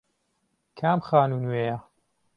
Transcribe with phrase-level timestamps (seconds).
[0.79, 1.77] کام خانوو نوێیە؟